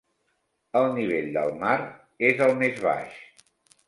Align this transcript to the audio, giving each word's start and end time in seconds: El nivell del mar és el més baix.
El 0.79 0.87
nivell 0.95 1.27
del 1.35 1.53
mar 1.63 1.75
és 2.31 2.41
el 2.47 2.55
més 2.63 2.81
baix. 2.87 3.21